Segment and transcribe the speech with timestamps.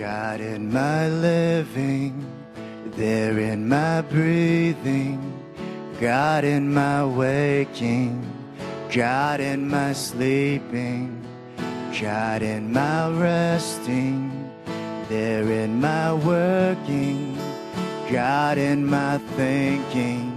[0.00, 2.26] God in my living,
[2.96, 5.20] there in my breathing,
[6.00, 8.24] God in my waking,
[8.90, 11.22] God in my sleeping,
[12.00, 14.50] God in my resting,
[15.10, 17.36] there in my working,
[18.10, 20.32] God in my thinking,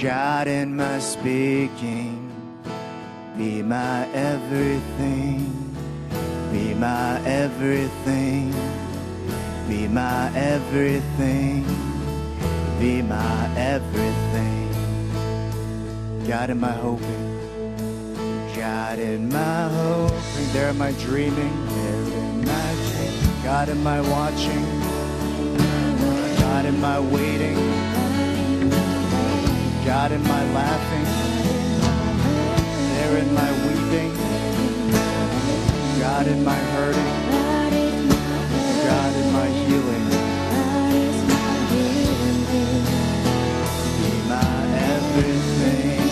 [0.00, 2.32] God in my speaking,
[3.36, 5.57] be my everything.
[6.52, 8.54] Be my everything.
[9.68, 11.64] Be my everything.
[12.80, 14.68] Be my everything.
[16.26, 17.24] God in my hoping.
[18.56, 20.52] God in my hoping.
[20.52, 21.66] There am I dreaming.
[21.66, 23.44] There in my dreaming.
[23.44, 24.64] God in my watching.
[26.38, 27.56] God in my waiting.
[29.84, 31.06] God in my laughing.
[32.94, 34.37] There in my weeping.
[35.98, 37.14] God in my hurting,
[38.86, 40.08] God in my healing.
[43.98, 44.54] Be my
[44.94, 46.08] everything,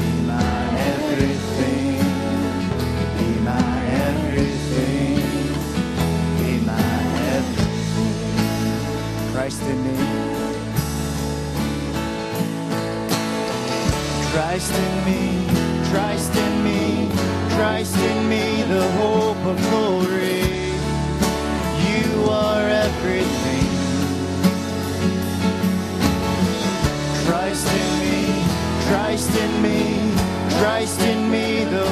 [0.00, 1.98] be my everything,
[3.18, 3.70] be my
[4.06, 5.16] everything,
[6.38, 6.90] be my
[7.36, 9.32] everything.
[9.32, 9.96] Christ in me.
[14.32, 15.20] Christ in me,
[15.90, 17.10] Christ in me,
[17.56, 20.46] Christ in me, the hope of glory.
[21.90, 23.66] You are everything.
[27.26, 28.18] Christ in me,
[28.88, 29.78] Christ in me,
[30.60, 31.86] Christ in me, the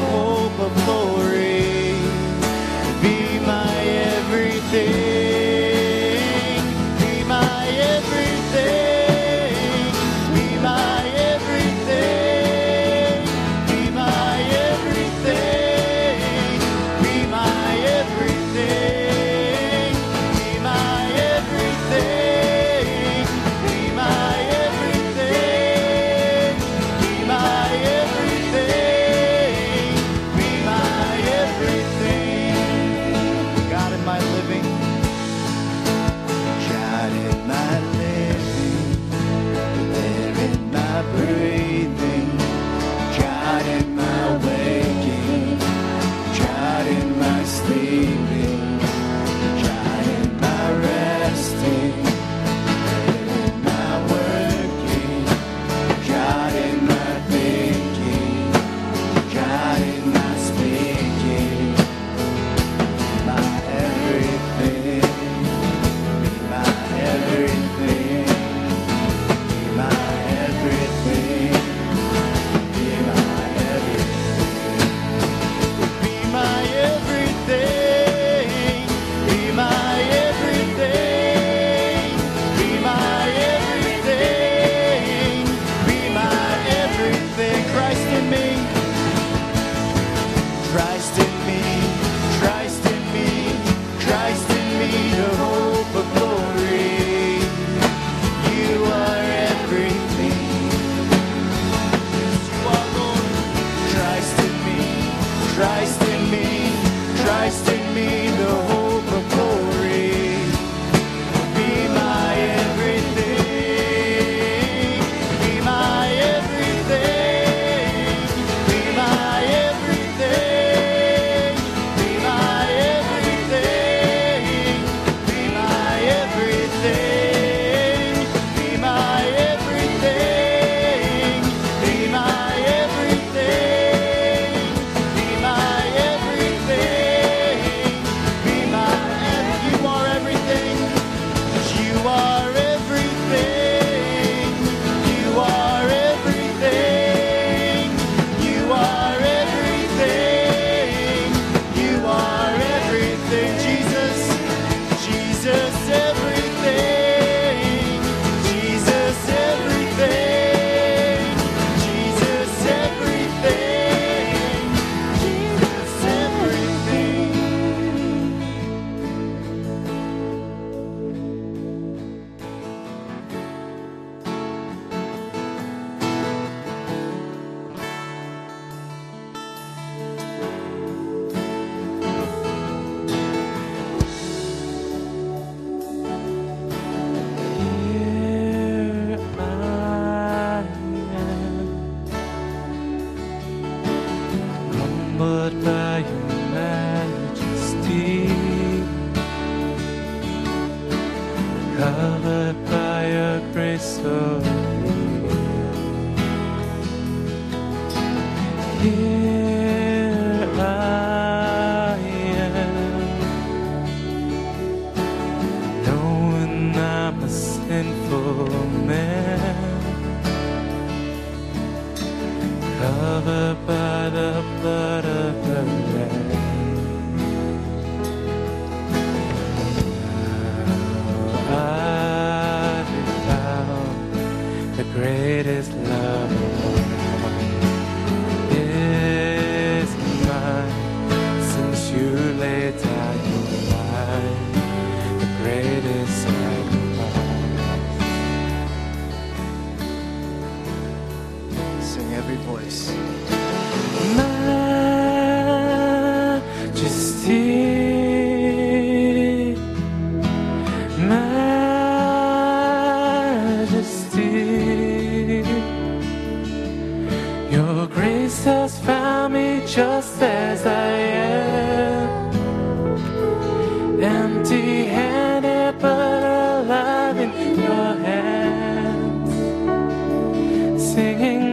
[280.98, 281.47] Singing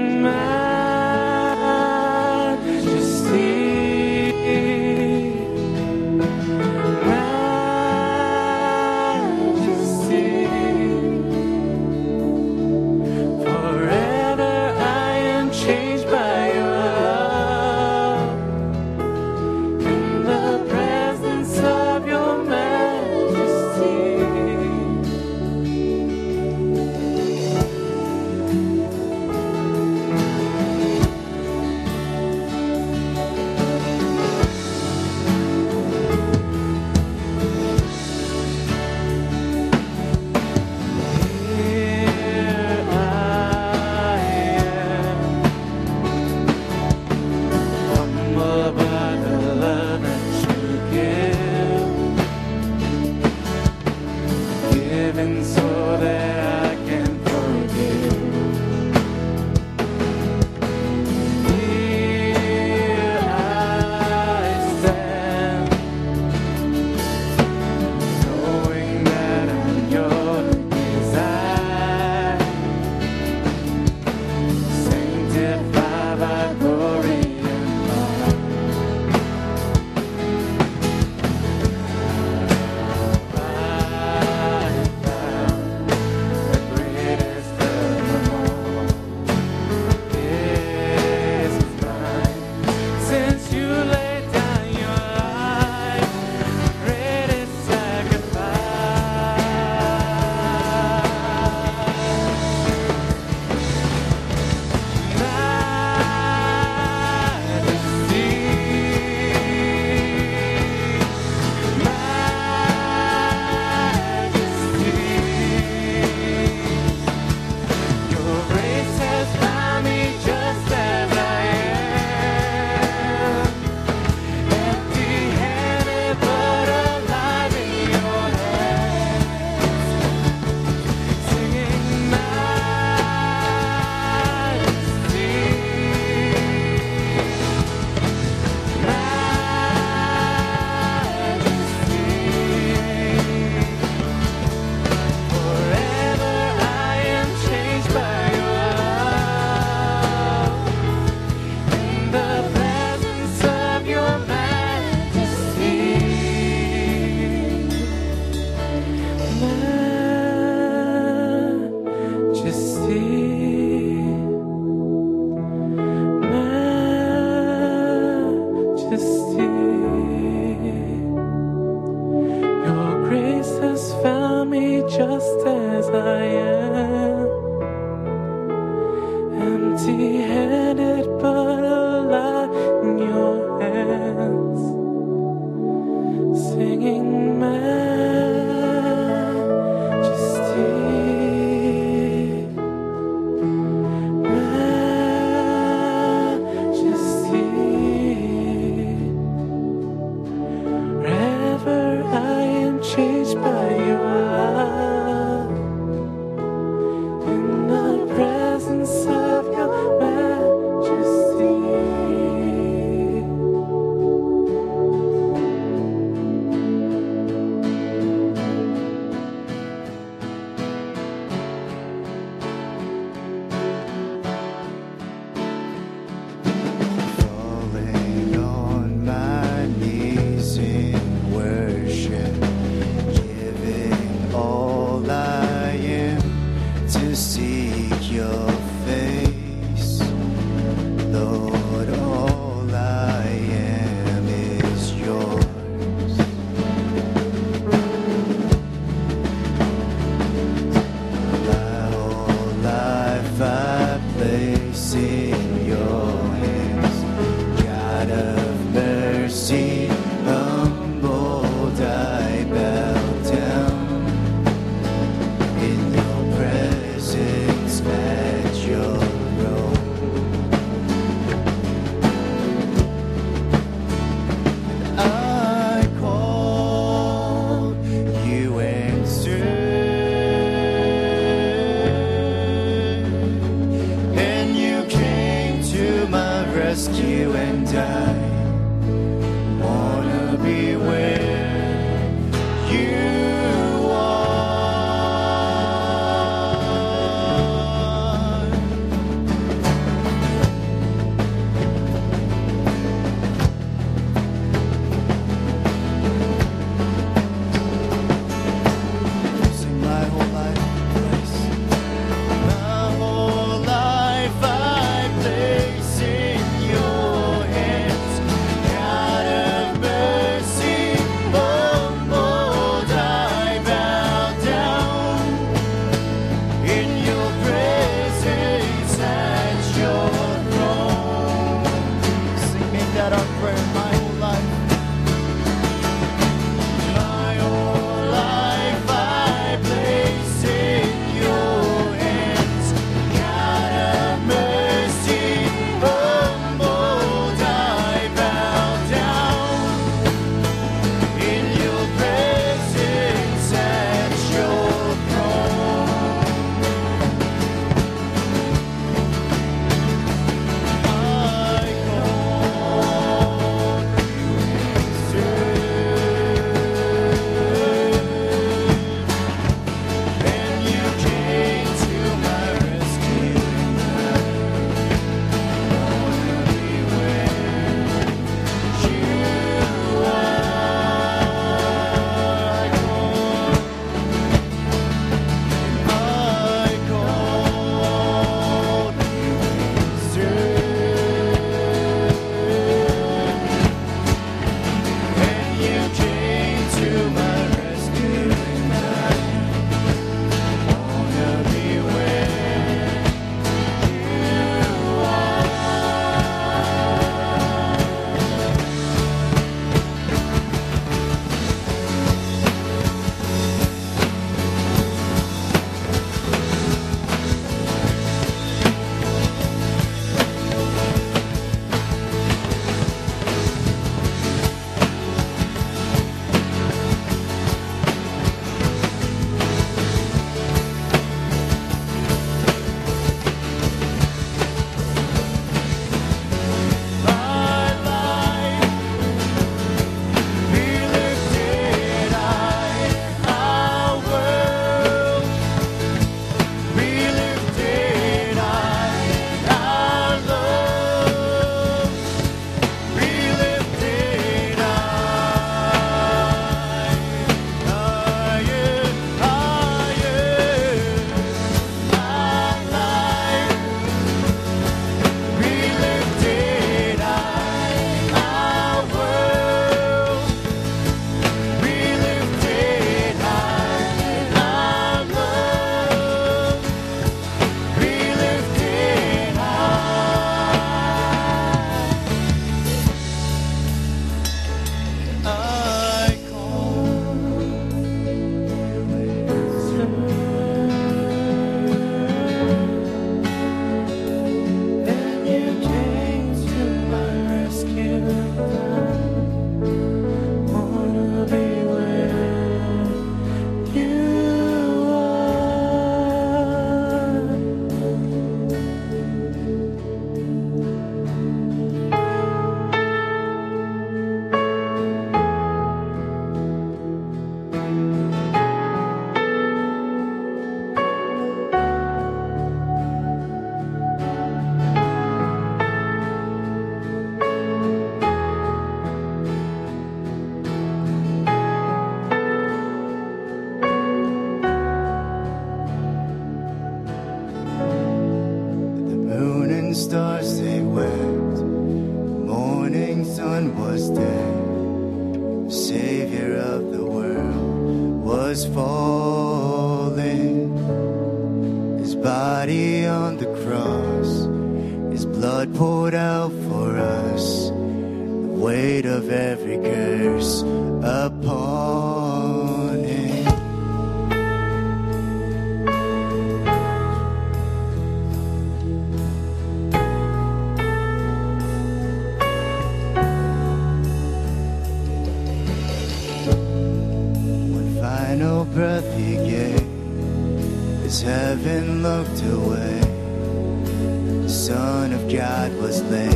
[584.46, 586.14] Son of God was laid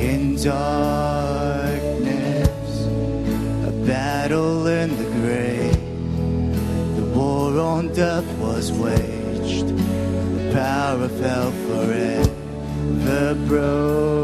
[0.00, 0.86] in darkness,
[3.68, 5.76] a battle in the grave.
[6.96, 14.21] The war on death was waged, the power fell forever broke.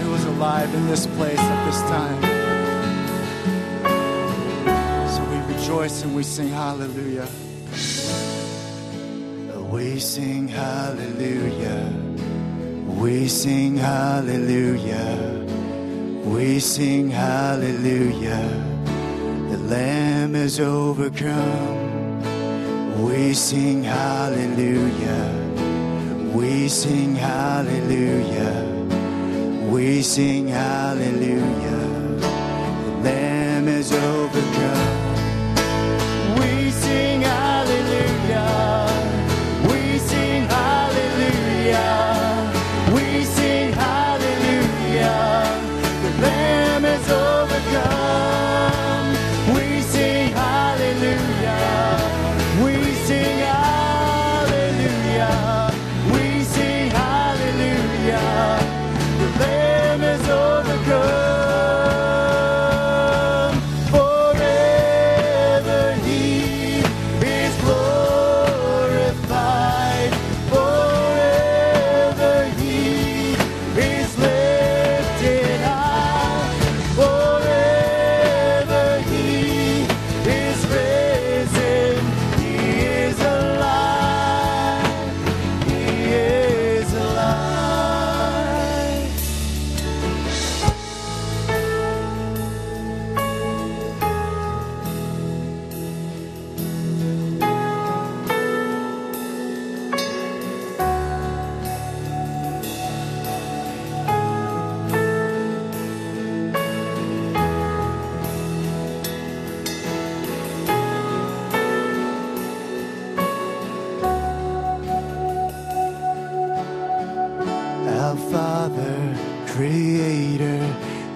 [0.00, 2.22] God who is alive in this place at this time.
[5.08, 7.28] So we rejoice and we sing hallelujah.
[9.70, 11.92] We sing hallelujah.
[12.86, 15.46] We sing hallelujah.
[16.24, 18.66] We sing hallelujah.
[19.50, 22.22] The Lamb is overcome.
[23.02, 25.32] We sing hallelujah.
[26.34, 28.69] We sing hallelujah.
[29.70, 31.79] We sing hallelujah.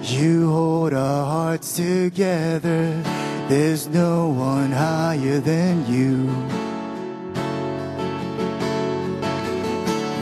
[0.07, 3.01] You hold our hearts together.
[3.49, 6.29] There's no one higher than you.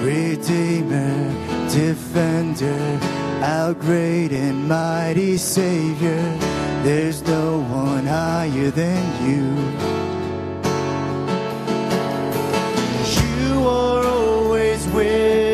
[0.02, 3.00] Redeemer, defender,
[3.44, 6.22] our great and mighty Savior.
[6.84, 9.44] There's no one higher than you.
[13.20, 15.53] You are always with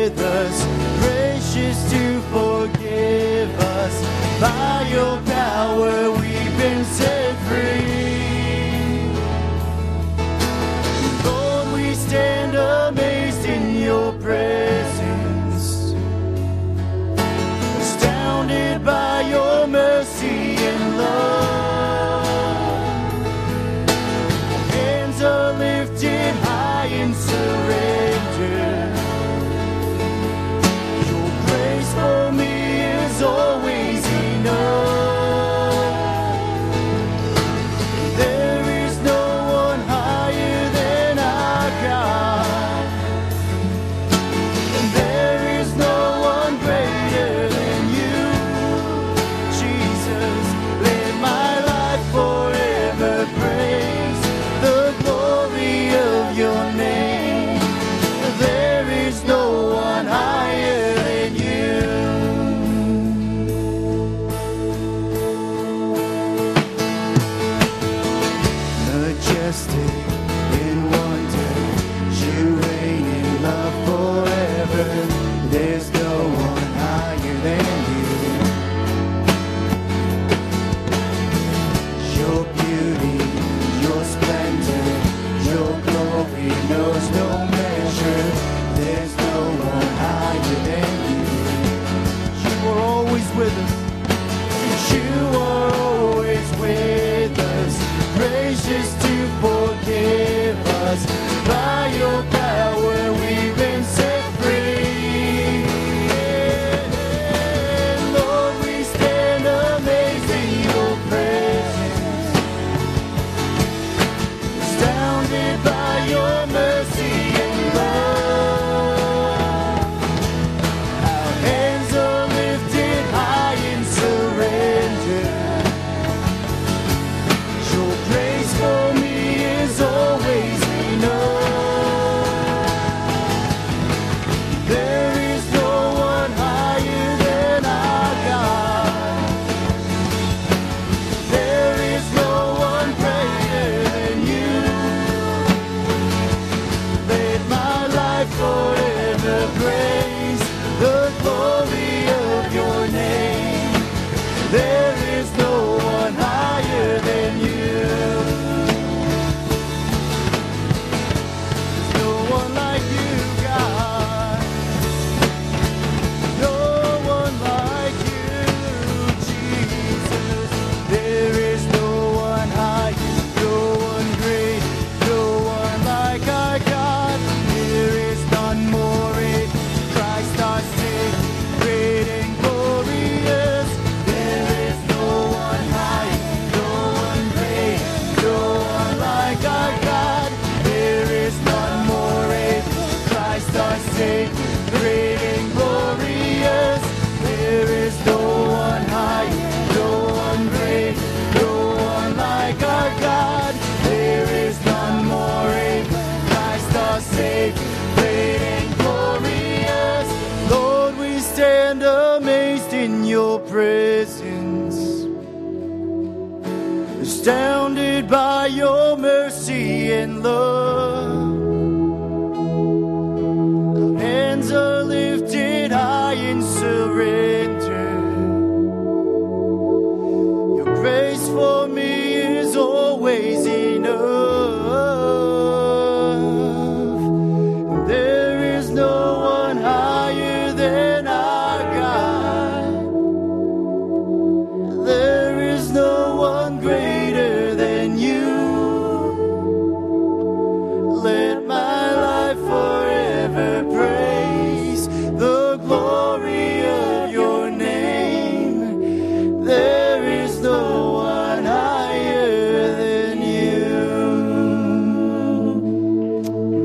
[218.50, 221.19] your mercy and love.